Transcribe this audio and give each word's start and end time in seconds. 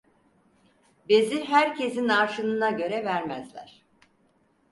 Bezi 1.09 1.43
herkesin 1.45 2.09
arşınına 2.09 2.69
göre 2.69 3.05
vermezler. 3.05 3.85